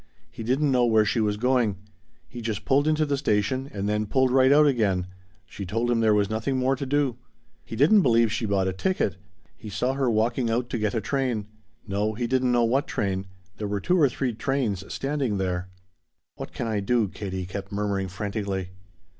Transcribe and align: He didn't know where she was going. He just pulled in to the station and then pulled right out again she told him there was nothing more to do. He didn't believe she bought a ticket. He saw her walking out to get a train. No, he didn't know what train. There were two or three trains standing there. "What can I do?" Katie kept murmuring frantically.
He 0.31 0.41
didn't 0.41 0.71
know 0.71 0.87
where 0.87 1.05
she 1.05 1.19
was 1.21 1.37
going. 1.37 1.77
He 2.27 2.41
just 2.41 2.65
pulled 2.65 2.87
in 2.87 2.95
to 2.95 3.05
the 3.05 3.17
station 3.19 3.69
and 3.71 3.87
then 3.87 4.07
pulled 4.07 4.31
right 4.31 4.51
out 4.51 4.65
again 4.65 5.05
she 5.45 5.63
told 5.63 5.91
him 5.91 5.99
there 5.99 6.11
was 6.15 6.27
nothing 6.27 6.57
more 6.57 6.75
to 6.75 6.87
do. 6.87 7.17
He 7.63 7.75
didn't 7.75 8.01
believe 8.01 8.31
she 8.31 8.47
bought 8.47 8.67
a 8.67 8.73
ticket. 8.73 9.17
He 9.55 9.69
saw 9.69 9.93
her 9.93 10.09
walking 10.09 10.49
out 10.49 10.71
to 10.71 10.79
get 10.79 10.95
a 10.95 11.01
train. 11.01 11.49
No, 11.87 12.13
he 12.15 12.25
didn't 12.25 12.51
know 12.51 12.63
what 12.63 12.87
train. 12.87 13.27
There 13.57 13.67
were 13.67 13.79
two 13.79 14.01
or 14.01 14.09
three 14.09 14.33
trains 14.33 14.91
standing 14.91 15.37
there. 15.37 15.69
"What 16.33 16.51
can 16.51 16.65
I 16.65 16.79
do?" 16.79 17.07
Katie 17.07 17.45
kept 17.45 17.71
murmuring 17.71 18.07
frantically. 18.07 18.69